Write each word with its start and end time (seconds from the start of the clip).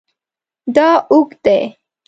دا 0.75 0.89
اوږد 1.11 1.33
دی 1.43 1.59